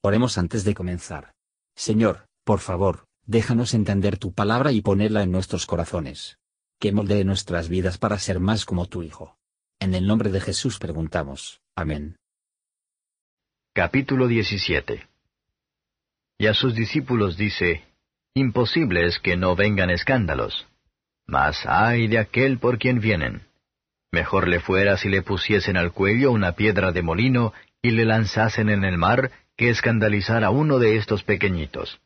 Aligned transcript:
Oremos 0.00 0.38
antes 0.38 0.64
de 0.64 0.74
comenzar. 0.74 1.32
Señor, 1.74 2.28
por 2.44 2.60
favor, 2.60 3.06
déjanos 3.26 3.74
entender 3.74 4.16
tu 4.16 4.32
palabra 4.32 4.70
y 4.72 4.80
ponerla 4.80 5.22
en 5.22 5.32
nuestros 5.32 5.66
corazones. 5.66 6.38
Que 6.78 6.92
moldee 6.92 7.24
nuestras 7.24 7.68
vidas 7.68 7.98
para 7.98 8.18
ser 8.18 8.38
más 8.38 8.64
como 8.64 8.86
tu 8.86 9.02
Hijo. 9.02 9.36
En 9.80 9.94
el 9.94 10.06
nombre 10.06 10.30
de 10.30 10.40
Jesús 10.40 10.78
preguntamos. 10.78 11.60
Amén. 11.74 12.16
Capítulo 13.72 14.28
17 14.28 15.08
Y 16.38 16.46
a 16.46 16.54
sus 16.54 16.74
discípulos 16.74 17.36
dice, 17.36 17.84
Imposible 18.34 19.06
es 19.06 19.18
que 19.18 19.36
no 19.36 19.56
vengan 19.56 19.90
escándalos. 19.90 20.68
Mas 21.26 21.66
ay 21.66 22.06
de 22.06 22.18
aquel 22.18 22.58
por 22.58 22.78
quien 22.78 23.00
vienen. 23.00 23.48
Mejor 24.12 24.48
le 24.48 24.60
fuera 24.60 24.96
si 24.96 25.08
le 25.08 25.22
pusiesen 25.22 25.76
al 25.76 25.92
cuello 25.92 26.30
una 26.30 26.52
piedra 26.52 26.92
de 26.92 27.02
molino 27.02 27.52
y 27.82 27.90
le 27.90 28.04
lanzasen 28.04 28.68
en 28.68 28.84
el 28.84 28.96
mar 28.96 29.30
que 29.58 29.68
escandalizar 29.70 30.44
a 30.44 30.50
uno 30.50 30.78
de 30.78 30.96
estos 30.96 31.24
pequeñitos. 31.24 32.00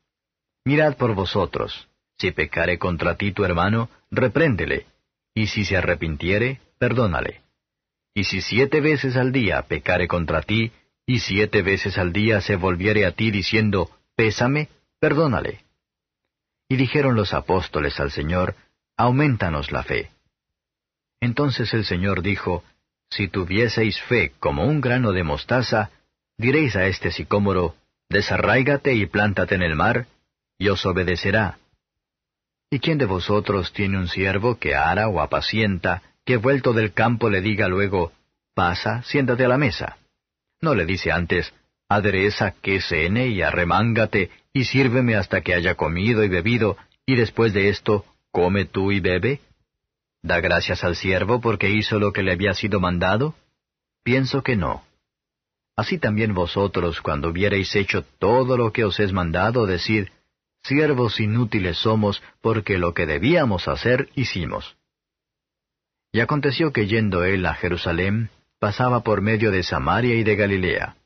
Mirad 0.64 0.96
por 0.96 1.14
vosotros, 1.14 1.86
si 2.18 2.30
pecare 2.30 2.78
contra 2.78 3.16
ti 3.16 3.32
tu 3.32 3.44
hermano, 3.44 3.90
repréndele, 4.10 4.86
y 5.34 5.48
si 5.48 5.64
se 5.66 5.77
arrepintiere, 5.77 6.60
perdónale. 6.78 7.42
Y 8.14 8.24
si 8.24 8.41
siete 8.41 8.80
veces 8.80 9.16
al 9.16 9.32
día 9.32 9.62
pecare 9.62 10.08
contra 10.08 10.41
ti, 10.41 10.72
y 11.04 11.20
siete 11.20 11.60
veces 11.62 11.98
al 11.98 12.12
día 12.12 12.41
se 12.41 12.56
volviere 12.56 13.04
a 13.04 13.12
ti 13.12 13.30
diciendo, 13.30 13.91
Pésame, 14.16 14.69
perdónale. 14.98 15.64
Y 16.69 16.77
dijeron 16.77 17.16
los 17.16 17.34
apóstoles 17.34 18.00
al 18.00 18.10
Señor, 18.10 18.55
Aumentanos 18.96 19.72
la 19.72 19.82
fe. 19.82 20.10
Entonces 21.20 21.74
el 21.74 21.84
Señor 21.84 22.22
dijo, 22.22 22.64
Si 23.10 23.28
tuvieseis 23.28 24.00
fe 24.00 24.32
como 24.38 24.64
un 24.64 24.80
grano 24.80 25.12
de 25.12 25.22
mostaza, 25.22 25.91
diréis 26.42 26.77
a 26.77 26.87
este 26.87 27.10
sicómoro, 27.10 27.77
desarráigate 28.10 28.92
y 28.92 29.06
plántate 29.06 29.55
en 29.55 29.62
el 29.62 29.77
mar, 29.77 30.06
y 30.59 30.69
os 30.69 30.84
obedecerá. 30.84 31.59
¿Y 32.70 32.80
quién 32.80 32.98
de 32.98 33.06
vosotros 33.06 33.72
tiene 33.72 33.97
un 33.97 34.08
siervo 34.08 34.58
que 34.58 34.75
ara 34.75 35.08
o 35.08 35.20
apacienta, 35.20 36.03
que 36.27 36.36
vuelto 36.36 36.72
del 36.72 36.92
campo 36.92 37.31
le 37.31 37.41
diga 37.41 37.69
luego, 37.69 38.12
pasa, 38.55 39.03
siéntate 39.05 39.44
a 39.44 39.48
la 39.48 39.56
mesa? 39.56 39.97
¿No 40.61 40.75
le 40.75 40.84
dice 40.84 41.12
antes, 41.12 41.55
adereza 41.89 42.55
que 42.61 42.81
cene 42.81 43.28
y 43.28 43.41
arremángate, 43.42 44.31
y 44.53 44.64
sírveme 44.64 45.14
hasta 45.14 45.41
que 45.41 45.55
haya 45.55 45.77
comido 45.77 46.25
y 46.25 46.28
bebido, 46.28 46.77
y 47.06 47.16
después 47.16 47.53
de 47.53 47.69
esto, 47.69 48.05
come 48.31 48.64
tú 48.64 48.91
y 48.91 49.00
bebe? 49.00 49.41
¿Da 50.22 50.41
gracias 50.41 50.83
al 50.84 50.97
siervo 50.97 51.41
porque 51.41 51.70
hizo 51.70 51.98
lo 51.98 52.12
que 52.12 52.22
le 52.22 52.33
había 52.33 52.55
sido 52.55 52.81
mandado? 52.81 53.34
Pienso 54.03 54.42
que 54.42 54.56
no. 54.56 54.83
Así 55.77 55.98
también 55.98 56.34
vosotros, 56.34 57.01
cuando 57.01 57.28
hubiereis 57.28 57.75
hecho 57.75 58.05
todo 58.19 58.56
lo 58.56 58.73
que 58.73 58.84
os 58.84 59.01
es 59.01 59.12
mandado, 59.12 59.67
decid, 59.67 60.09
siervos 60.62 61.19
inútiles 61.19 61.78
somos, 61.78 62.23
porque 62.41 62.78
lo 62.78 62.92
que 62.95 63.06
debíamos 63.06 63.69
hacer 63.69 64.11
hicimos. 64.15 64.77
Y 66.12 66.20
aconteció 66.20 66.73
que 66.73 66.87
yendo 66.87 67.25
él 67.25 67.47
a 67.47 67.55
Jerusalén, 67.55 68.31
pasaba 68.59 69.03
por 69.03 69.23
medio 69.23 69.50
de 69.50 69.62
Samaria 69.62 70.15
y 70.15 70.25
de 70.25 70.37
Galilea. 70.37 70.97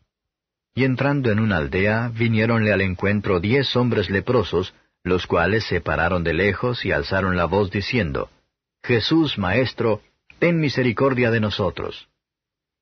Y 0.74 0.84
entrando 0.84 1.30
en 1.30 1.38
una 1.38 1.56
aldea, 1.56 2.10
viniéronle 2.12 2.72
al 2.72 2.82
encuentro 2.82 3.40
diez 3.40 3.74
hombres 3.76 4.10
leprosos, 4.10 4.74
los 5.04 5.26
cuales 5.26 5.64
se 5.64 5.80
pararon 5.80 6.24
de 6.24 6.34
lejos 6.34 6.84
y 6.84 6.90
alzaron 6.90 7.36
la 7.36 7.44
voz 7.44 7.70
diciendo, 7.70 8.28
Jesús, 8.82 9.38
Maestro, 9.38 10.02
ten 10.40 10.58
misericordia 10.58 11.30
de 11.30 11.40
nosotros. 11.40 12.08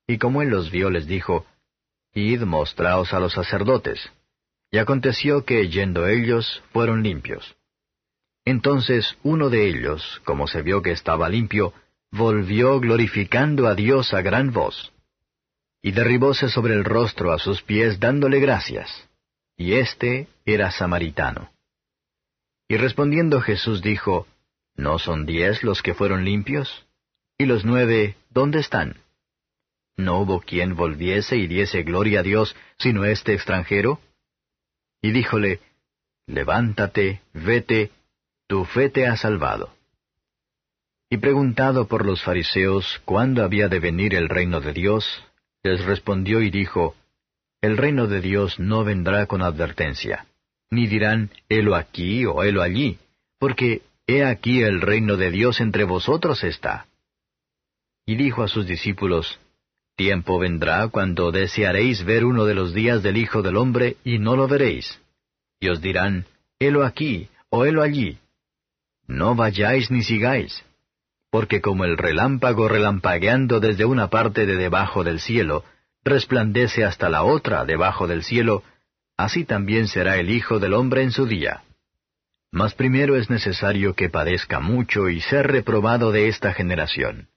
Y 0.07 0.17
como 0.17 0.41
él 0.41 0.49
los 0.49 0.71
vio, 0.71 0.89
les 0.89 1.07
dijo, 1.07 1.45
Id 2.15 2.43
mostraos 2.43 3.13
a 3.13 3.19
los 3.19 3.33
sacerdotes. 3.33 4.09
Y 4.71 4.77
aconteció 4.77 5.43
que, 5.43 5.67
yendo 5.69 6.07
ellos, 6.07 6.63
fueron 6.71 7.03
limpios. 7.03 7.55
Entonces 8.45 9.17
uno 9.21 9.49
de 9.49 9.67
ellos, 9.67 10.21
como 10.23 10.47
se 10.47 10.61
vio 10.61 10.81
que 10.81 10.91
estaba 10.91 11.27
limpio, 11.27 11.73
volvió 12.11 12.79
glorificando 12.79 13.67
a 13.67 13.75
Dios 13.75 14.13
a 14.13 14.21
gran 14.21 14.53
voz. 14.53 14.93
Y 15.81 15.91
derribóse 15.91 16.49
sobre 16.49 16.73
el 16.73 16.85
rostro 16.85 17.33
a 17.33 17.37
sus 17.37 17.61
pies 17.61 17.99
dándole 17.99 18.39
gracias. 18.39 19.09
Y 19.57 19.73
éste 19.73 20.27
era 20.45 20.71
samaritano. 20.71 21.51
Y 22.67 22.77
respondiendo 22.77 23.41
Jesús 23.41 23.81
dijo, 23.81 24.25
¿No 24.75 24.99
son 24.99 25.25
diez 25.25 25.63
los 25.63 25.81
que 25.81 25.93
fueron 25.93 26.23
limpios? 26.23 26.85
¿Y 27.37 27.45
los 27.45 27.65
nueve, 27.65 28.15
dónde 28.29 28.59
están? 28.59 28.97
¿No 29.97 30.19
hubo 30.19 30.41
quien 30.41 30.75
volviese 30.75 31.37
y 31.37 31.47
diese 31.47 31.83
gloria 31.83 32.19
a 32.19 32.23
Dios 32.23 32.55
sino 32.77 33.05
este 33.05 33.33
extranjero? 33.33 33.99
Y 35.01 35.11
díjole, 35.11 35.59
Levántate, 36.27 37.21
vete, 37.33 37.91
tu 38.47 38.65
fe 38.65 38.89
te 38.89 39.05
ha 39.05 39.15
salvado. 39.15 39.73
Y 41.09 41.17
preguntado 41.17 41.87
por 41.87 42.05
los 42.05 42.23
fariseos 42.23 43.01
cuándo 43.05 43.43
había 43.43 43.67
de 43.67 43.79
venir 43.79 44.15
el 44.15 44.27
reino 44.27 44.59
de 44.59 44.73
Dios, 44.73 45.23
les 45.63 45.85
respondió 45.85 46.41
y 46.41 46.49
dijo, 46.49 46.95
El 47.61 47.77
reino 47.77 48.07
de 48.07 48.21
Dios 48.21 48.59
no 48.59 48.83
vendrá 48.83 49.27
con 49.27 49.43
advertencia, 49.43 50.25
ni 50.71 50.87
dirán, 50.87 51.29
helo 51.47 51.75
aquí 51.75 52.25
o 52.25 52.43
helo 52.43 52.63
allí, 52.63 52.97
porque 53.37 53.83
he 54.07 54.23
aquí 54.23 54.63
el 54.63 54.81
reino 54.81 55.15
de 55.15 55.29
Dios 55.29 55.61
entre 55.61 55.83
vosotros 55.83 56.43
está. 56.43 56.87
Y 58.07 58.15
dijo 58.15 58.43
a 58.43 58.47
sus 58.47 58.65
discípulos, 58.65 59.39
Tiempo 59.95 60.39
vendrá 60.39 60.89
cuando 60.89 61.31
desearéis 61.31 62.03
ver 62.03 62.25
uno 62.25 62.45
de 62.45 62.53
los 62.53 62.73
días 62.73 63.01
del 63.01 63.15
Hijo 63.15 63.41
del 63.41 63.55
Hombre 63.55 63.95
y 64.03 64.19
no 64.19 64.35
lo 64.35 64.47
veréis. 64.47 64.99
Y 65.59 65.69
os 65.69 65.81
dirán, 65.81 66.25
helo 66.59 66.83
aquí 66.83 67.29
o 67.49 67.65
helo 67.65 67.81
allí. 67.81 68.17
No 69.07 69.35
vayáis 69.35 69.91
ni 69.91 70.03
sigáis. 70.03 70.65
Porque 71.29 71.61
como 71.61 71.85
el 71.85 71.97
relámpago 71.97 72.67
relampagueando 72.67 73.59
desde 73.59 73.85
una 73.85 74.09
parte 74.09 74.45
de 74.45 74.55
debajo 74.55 75.03
del 75.03 75.21
cielo, 75.21 75.63
resplandece 76.03 76.83
hasta 76.83 77.09
la 77.09 77.23
otra 77.23 77.65
debajo 77.65 78.07
del 78.07 78.23
cielo, 78.23 78.63
así 79.15 79.45
también 79.45 79.87
será 79.87 80.17
el 80.17 80.29
Hijo 80.29 80.59
del 80.59 80.73
Hombre 80.73 81.03
en 81.03 81.11
su 81.11 81.25
día. 81.25 81.63
Mas 82.51 82.73
primero 82.73 83.15
es 83.15 83.29
necesario 83.29 83.95
que 83.95 84.09
padezca 84.09 84.59
mucho 84.59 85.09
y 85.09 85.21
ser 85.21 85.47
reprobado 85.47 86.11
de 86.11 86.27
esta 86.27 86.53
generación. 86.53 87.29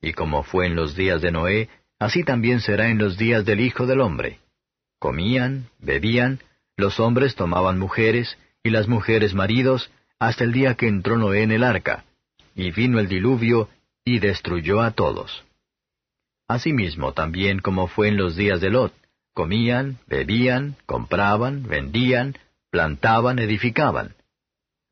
Y 0.00 0.12
como 0.12 0.42
fue 0.42 0.66
en 0.66 0.76
los 0.76 0.94
días 0.94 1.20
de 1.20 1.32
Noé, 1.32 1.68
así 1.98 2.22
también 2.24 2.60
será 2.60 2.88
en 2.88 2.98
los 2.98 3.16
días 3.16 3.44
del 3.44 3.60
Hijo 3.60 3.86
del 3.86 4.00
Hombre. 4.00 4.38
Comían, 4.98 5.68
bebían, 5.78 6.40
los 6.76 7.00
hombres 7.00 7.34
tomaban 7.34 7.78
mujeres, 7.78 8.38
y 8.62 8.70
las 8.70 8.88
mujeres 8.88 9.34
maridos, 9.34 9.90
hasta 10.18 10.44
el 10.44 10.52
día 10.52 10.74
que 10.74 10.88
entró 10.88 11.16
Noé 11.16 11.42
en 11.42 11.52
el 11.52 11.64
arca, 11.64 12.04
y 12.54 12.70
vino 12.70 12.98
el 12.98 13.08
diluvio, 13.08 13.68
y 14.04 14.18
destruyó 14.20 14.80
a 14.80 14.92
todos. 14.92 15.44
Asimismo 16.48 17.12
también 17.12 17.60
como 17.60 17.88
fue 17.88 18.08
en 18.08 18.16
los 18.16 18.36
días 18.36 18.60
de 18.60 18.70
Lot, 18.70 18.92
comían, 19.34 19.98
bebían, 20.06 20.76
compraban, 20.86 21.64
vendían, 21.64 22.36
plantaban, 22.70 23.38
edificaban. 23.38 24.14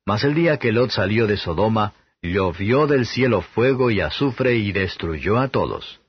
Mas 0.05 0.22
el 0.22 0.34
día 0.34 0.59
que 0.59 0.72
Lot 0.72 0.91
salió 0.91 1.27
de 1.27 1.37
Sodoma, 1.37 1.95
llovió 2.22 2.87
del 2.87 3.06
cielo 3.06 3.43
fuego 3.43 3.91
y 3.91 4.00
azufre 4.00 4.56
y 4.56 4.72
destruyó 4.72 5.39
a 5.39 5.49
todos 5.49 6.00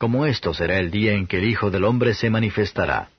como 0.00 0.24
esto 0.24 0.54
será 0.54 0.78
el 0.78 0.90
día 0.90 1.12
en 1.12 1.26
que 1.26 1.36
el 1.36 1.44
Hijo 1.44 1.70
del 1.70 1.84
Hombre 1.84 2.14
se 2.14 2.30
manifestará. 2.30 3.10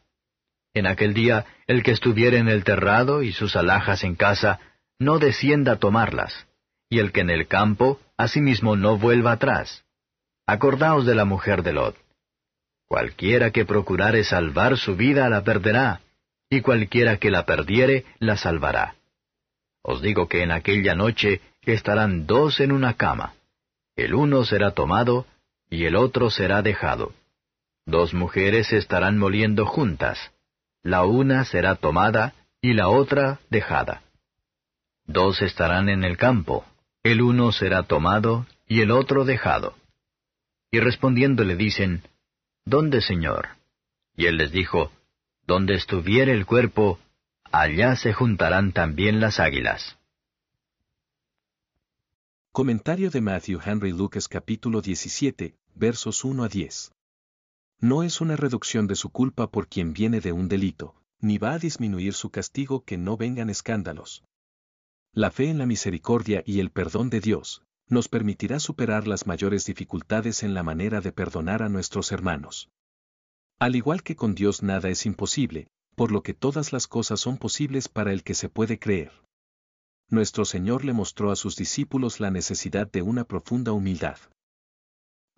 En 0.73 0.87
aquel 0.87 1.13
día, 1.13 1.45
el 1.67 1.83
que 1.83 1.91
estuviere 1.91 2.39
en 2.39 2.47
el 2.47 2.63
terrado 2.63 3.21
y 3.21 3.33
sus 3.33 3.55
alhajas 3.55 4.03
en 4.03 4.15
casa, 4.15 4.59
no 4.97 5.19
descienda 5.19 5.73
a 5.73 5.75
tomarlas, 5.75 6.47
y 6.89 6.97
el 6.97 7.11
que 7.11 7.21
en 7.21 7.29
el 7.29 7.47
campo, 7.47 7.99
asimismo 8.17 8.75
no 8.75 8.97
vuelva 8.97 9.33
atrás. 9.33 9.85
Acordaos 10.47 11.05
de 11.05 11.13
la 11.13 11.23
mujer 11.23 11.61
de 11.61 11.73
Lot. 11.73 11.95
Cualquiera 12.87 13.51
que 13.51 13.63
procurare 13.63 14.23
salvar 14.23 14.75
su 14.75 14.95
vida 14.95 15.29
la 15.29 15.43
perderá, 15.43 16.01
y 16.49 16.61
cualquiera 16.61 17.17
que 17.17 17.29
la 17.29 17.45
perdiere 17.45 18.05
la 18.17 18.37
salvará. 18.37 18.95
Os 19.83 20.01
digo 20.01 20.27
que 20.27 20.41
en 20.41 20.51
aquella 20.51 20.95
noche 20.95 21.41
estarán 21.61 22.25
dos 22.25 22.59
en 22.59 22.71
una 22.71 22.95
cama. 22.95 23.35
El 23.95 24.15
uno 24.15 24.45
será 24.45 24.71
tomado 24.71 25.27
y 25.71 25.85
el 25.85 25.95
otro 25.95 26.29
será 26.29 26.61
dejado. 26.61 27.13
Dos 27.85 28.13
mujeres 28.13 28.73
estarán 28.73 29.17
moliendo 29.17 29.65
juntas, 29.65 30.31
la 30.83 31.05
una 31.05 31.45
será 31.45 31.75
tomada 31.75 32.35
y 32.61 32.73
la 32.73 32.89
otra 32.89 33.39
dejada. 33.49 34.03
Dos 35.05 35.41
estarán 35.41 35.89
en 35.89 36.03
el 36.03 36.17
campo, 36.17 36.65
el 37.03 37.21
uno 37.21 37.51
será 37.53 37.83
tomado 37.83 38.45
y 38.67 38.81
el 38.81 38.91
otro 38.91 39.23
dejado. 39.23 39.75
Y 40.69 40.79
respondiendo 40.79 41.43
le 41.43 41.55
dicen, 41.55 42.03
¿Dónde, 42.65 43.01
Señor? 43.01 43.49
Y 44.15 44.25
él 44.25 44.37
les 44.37 44.51
dijo, 44.51 44.91
Donde 45.47 45.75
estuviere 45.75 46.33
el 46.33 46.45
cuerpo, 46.45 46.99
allá 47.51 47.95
se 47.95 48.13
juntarán 48.13 48.73
también 48.73 49.21
las 49.21 49.39
águilas. 49.39 49.97
Comentario 52.51 53.09
de 53.09 53.21
Matthew 53.21 53.61
Henry 53.65 53.93
Lucas 53.93 54.27
capítulo 54.27 54.81
17, 54.81 55.55
versos 55.75 56.23
1 56.23 56.43
a 56.43 56.47
10. 56.47 56.91
No 57.79 58.03
es 58.03 58.21
una 58.21 58.35
reducción 58.35 58.87
de 58.87 58.95
su 58.95 59.09
culpa 59.09 59.49
por 59.49 59.67
quien 59.67 59.93
viene 59.93 60.21
de 60.21 60.31
un 60.31 60.47
delito, 60.47 60.95
ni 61.19 61.37
va 61.37 61.53
a 61.53 61.59
disminuir 61.59 62.13
su 62.13 62.29
castigo 62.29 62.83
que 62.83 62.97
no 62.97 63.17
vengan 63.17 63.49
escándalos. 63.49 64.23
La 65.13 65.31
fe 65.31 65.49
en 65.49 65.57
la 65.57 65.65
misericordia 65.65 66.43
y 66.45 66.59
el 66.59 66.71
perdón 66.71 67.09
de 67.09 67.19
Dios, 67.19 67.63
nos 67.87 68.07
permitirá 68.07 68.59
superar 68.59 69.07
las 69.07 69.27
mayores 69.27 69.65
dificultades 69.65 70.43
en 70.43 70.53
la 70.53 70.63
manera 70.63 71.01
de 71.01 71.11
perdonar 71.11 71.61
a 71.61 71.69
nuestros 71.69 72.11
hermanos. 72.11 72.69
Al 73.59 73.75
igual 73.75 74.01
que 74.01 74.15
con 74.15 74.33
Dios 74.33 74.63
nada 74.63 74.89
es 74.89 75.05
imposible, 75.05 75.67
por 75.95 76.11
lo 76.11 76.23
que 76.23 76.33
todas 76.33 76.71
las 76.71 76.87
cosas 76.87 77.19
son 77.19 77.37
posibles 77.37 77.89
para 77.89 78.13
el 78.13 78.23
que 78.23 78.33
se 78.33 78.47
puede 78.47 78.79
creer. 78.79 79.11
Nuestro 80.09 80.45
Señor 80.45 80.85
le 80.85 80.93
mostró 80.93 81.31
a 81.31 81.35
sus 81.35 81.55
discípulos 81.55 82.19
la 82.19 82.31
necesidad 82.31 82.89
de 82.89 83.01
una 83.01 83.23
profunda 83.25 83.71
humildad. 83.71 84.17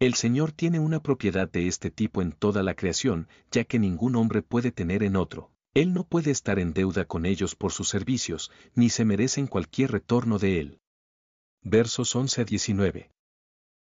El 0.04 0.16
Señor 0.16 0.52
tiene 0.52 0.82
una 0.82 1.02
propiedad 1.02 1.50
de 1.50 1.66
este 1.66 1.90
tipo 1.90 2.22
en 2.22 2.34
toda 2.34 2.62
la 2.62 2.76
creación, 2.76 3.30
ya 3.52 3.64
que 3.64 3.80
ningún 3.80 4.18
hombre 4.18 4.42
puede 4.42 4.74
tener 4.74 5.02
en 5.02 5.16
otro. 5.16 5.50
Él 5.74 5.94
no 5.94 6.04
puede 6.04 6.30
estar 6.30 6.60
en 6.60 6.74
deuda 6.74 7.06
con 7.06 7.26
ellos 7.26 7.56
por 7.56 7.72
sus 7.72 7.88
servicios, 7.88 8.52
ni 8.76 8.90
se 8.90 9.06
merecen 9.06 9.48
cualquier 9.48 9.94
retorno 9.94 10.40
de 10.40 10.60
él. 10.60 10.82
Versos 11.62 12.14
11 12.18 12.42
a 12.42 12.44
19. 12.44 13.12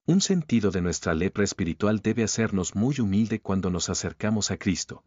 Un 0.06 0.22
sentido 0.22 0.70
de 0.70 0.84
nuestra 0.84 1.16
lepra 1.16 1.44
espiritual 1.44 2.00
debe 2.00 2.24
hacernos 2.24 2.76
muy 2.76 3.00
humilde 3.00 3.42
cuando 3.42 3.72
nos 3.72 3.90
acercamos 3.90 4.52
a 4.52 4.58
Cristo. 4.58 5.04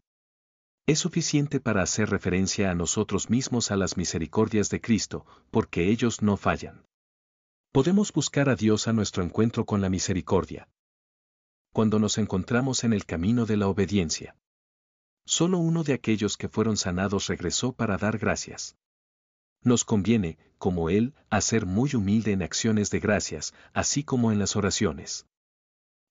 Es 0.87 0.99
suficiente 0.99 1.61
para 1.61 1.83
hacer 1.83 2.09
referencia 2.09 2.69
a 2.69 2.75
nosotros 2.75 3.29
mismos 3.29 3.71
a 3.71 3.77
las 3.77 3.95
misericordias 3.95 4.69
de 4.69 4.81
Cristo, 4.81 5.25
porque 5.51 5.89
ellos 5.89 6.21
no 6.21 6.35
fallan. 6.35 6.83
Podemos 7.71 8.11
buscar 8.11 8.49
a 8.49 8.57
Dios 8.57 8.89
a 8.89 8.91
nuestro 8.91 9.23
encuentro 9.23 9.65
con 9.65 9.79
la 9.79 9.87
misericordia. 9.87 10.67
Cuando 11.77 11.99
nos 11.99 12.17
encontramos 12.17 12.83
en 12.83 12.91
el 12.91 13.05
camino 13.05 13.45
de 13.45 13.55
la 13.55 13.67
obediencia. 13.67 14.35
Solo 15.27 15.59
uno 15.59 15.83
de 15.83 15.93
aquellos 15.93 16.35
que 16.35 16.49
fueron 16.49 16.75
sanados 16.75 17.27
regresó 17.27 17.71
para 17.71 17.99
dar 17.99 18.17
gracias. 18.17 18.75
Nos 19.61 19.85
conviene, 19.85 20.39
como 20.57 20.89
Él, 20.89 21.13
hacer 21.29 21.67
muy 21.67 21.93
humilde 21.93 22.31
en 22.31 22.41
acciones 22.41 22.89
de 22.89 22.99
gracias, 22.99 23.53
así 23.73 24.03
como 24.03 24.31
en 24.31 24.39
las 24.39 24.55
oraciones. 24.55 25.27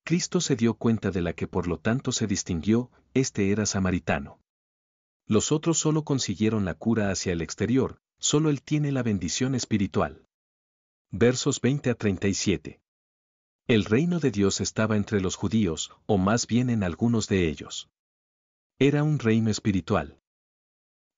Cristo 0.04 0.40
se 0.40 0.54
dio 0.54 0.74
cuenta 0.74 1.10
de 1.10 1.20
la 1.20 1.32
que 1.32 1.48
por 1.48 1.66
lo 1.66 1.80
tanto 1.80 2.12
se 2.12 2.28
distinguió, 2.28 2.92
este 3.12 3.50
era 3.50 3.66
samaritano. 3.66 4.38
Los 5.26 5.50
otros 5.50 5.80
solo 5.80 6.04
consiguieron 6.04 6.64
la 6.64 6.74
cura 6.74 7.10
hacia 7.10 7.32
el 7.32 7.42
exterior, 7.42 7.98
solo 8.20 8.50
Él 8.50 8.62
tiene 8.62 8.92
la 8.92 9.02
bendición 9.02 9.56
espiritual. 9.56 10.28
Versos 11.10 11.60
20 11.60 11.90
a 11.90 11.96
37. 11.96 12.80
El 13.68 13.84
reino 13.84 14.20
de 14.20 14.30
Dios 14.30 14.60
estaba 14.60 14.96
entre 14.96 15.20
los 15.20 15.34
judíos, 15.34 15.90
o 16.06 16.18
más 16.18 16.46
bien 16.46 16.70
en 16.70 16.84
algunos 16.84 17.26
de 17.26 17.48
ellos. 17.48 17.88
Era 18.78 19.02
un 19.02 19.18
reino 19.18 19.50
espiritual. 19.50 20.20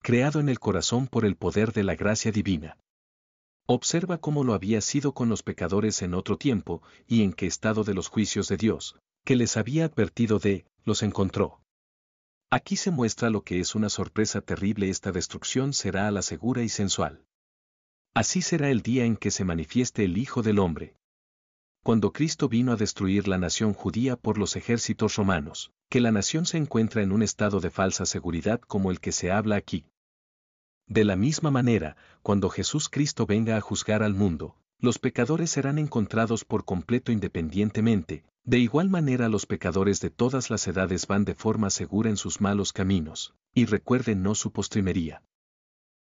Creado 0.00 0.40
en 0.40 0.48
el 0.48 0.58
corazón 0.58 1.08
por 1.08 1.26
el 1.26 1.36
poder 1.36 1.74
de 1.74 1.84
la 1.84 1.94
gracia 1.94 2.32
divina. 2.32 2.78
Observa 3.66 4.16
cómo 4.16 4.44
lo 4.44 4.54
había 4.54 4.80
sido 4.80 5.12
con 5.12 5.28
los 5.28 5.42
pecadores 5.42 6.00
en 6.00 6.14
otro 6.14 6.38
tiempo, 6.38 6.82
y 7.06 7.22
en 7.22 7.34
qué 7.34 7.46
estado 7.46 7.84
de 7.84 7.92
los 7.92 8.08
juicios 8.08 8.48
de 8.48 8.56
Dios, 8.56 8.96
que 9.26 9.36
les 9.36 9.58
había 9.58 9.84
advertido 9.84 10.38
de, 10.38 10.64
los 10.86 11.02
encontró. 11.02 11.60
Aquí 12.48 12.76
se 12.76 12.90
muestra 12.90 13.28
lo 13.28 13.42
que 13.42 13.60
es 13.60 13.74
una 13.74 13.90
sorpresa 13.90 14.40
terrible 14.40 14.88
esta 14.88 15.12
destrucción 15.12 15.74
será 15.74 16.08
a 16.08 16.10
la 16.10 16.22
segura 16.22 16.62
y 16.62 16.70
sensual. 16.70 17.26
Así 18.14 18.40
será 18.40 18.70
el 18.70 18.80
día 18.80 19.04
en 19.04 19.18
que 19.18 19.30
se 19.30 19.44
manifieste 19.44 20.02
el 20.04 20.16
Hijo 20.16 20.40
del 20.40 20.60
Hombre. 20.60 20.97
Cuando 21.82 22.12
Cristo 22.12 22.48
vino 22.48 22.72
a 22.72 22.76
destruir 22.76 23.28
la 23.28 23.38
nación 23.38 23.72
judía 23.72 24.16
por 24.16 24.38
los 24.38 24.56
ejércitos 24.56 25.16
romanos, 25.16 25.72
que 25.88 26.00
la 26.00 26.12
nación 26.12 26.44
se 26.44 26.58
encuentra 26.58 27.02
en 27.02 27.12
un 27.12 27.22
estado 27.22 27.60
de 27.60 27.70
falsa 27.70 28.04
seguridad 28.04 28.60
como 28.60 28.90
el 28.90 29.00
que 29.00 29.12
se 29.12 29.30
habla 29.30 29.56
aquí. 29.56 29.86
De 30.86 31.04
la 31.04 31.16
misma 31.16 31.50
manera, 31.50 31.96
cuando 32.22 32.50
Jesús 32.50 32.88
Cristo 32.88 33.26
venga 33.26 33.56
a 33.56 33.60
juzgar 33.60 34.02
al 34.02 34.14
mundo, 34.14 34.56
los 34.80 34.98
pecadores 34.98 35.50
serán 35.50 35.78
encontrados 35.78 36.44
por 36.44 36.64
completo 36.64 37.10
independientemente, 37.10 38.24
de 38.44 38.58
igual 38.58 38.88
manera 38.88 39.28
los 39.28 39.44
pecadores 39.44 40.00
de 40.00 40.10
todas 40.10 40.50
las 40.50 40.66
edades 40.66 41.06
van 41.06 41.24
de 41.24 41.34
forma 41.34 41.68
segura 41.68 42.08
en 42.08 42.16
sus 42.16 42.40
malos 42.40 42.72
caminos, 42.72 43.34
y 43.52 43.66
recuerden 43.66 44.22
no 44.22 44.34
su 44.34 44.52
postrimería. 44.52 45.22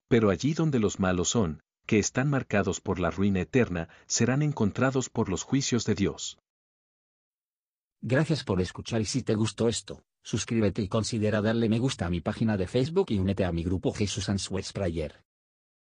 Pero 0.10 0.30
allí 0.30 0.54
donde 0.54 0.80
los 0.80 1.00
malos 1.00 1.30
son, 1.30 1.62
que 1.86 2.00
están 2.00 2.30
marcados 2.30 2.82
por 2.82 3.00
la 3.00 3.12
ruina 3.12 3.42
eterna, 3.42 3.90
serán 4.06 4.42
encontrados 4.42 5.10
por 5.10 5.30
los 5.30 5.44
juicios 5.44 5.86
de 5.86 5.96
Dios. 5.96 6.40
Gracias 8.02 8.44
por 8.44 8.62
escuchar 8.62 9.02
y 9.02 9.06
si 9.06 9.24
te 9.24 9.36
gustó 9.36 9.70
esto, 9.70 10.04
suscríbete 10.22 10.82
y 10.82 10.88
considera 10.88 11.42
darle 11.42 11.70
me 11.70 11.80
gusta 11.80 12.06
a 12.06 12.10
mi 12.10 12.22
página 12.22 12.58
de 12.58 12.68
Facebook 12.68 13.08
y 13.10 13.20
únete 13.20 13.46
a 13.46 13.52
mi 13.52 13.64
grupo 13.64 13.94
Jesús 13.94 14.30
Answers 14.30 14.74
Prayer. 14.74 15.24